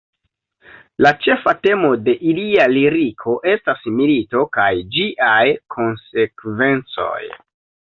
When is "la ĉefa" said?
1.05-1.53